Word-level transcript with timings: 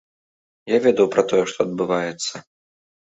Я 0.69 0.77
ведаў 0.85 1.09
пра 1.15 1.23
тое, 1.31 1.41
што 1.51 1.59
адбываецца. 1.67 2.33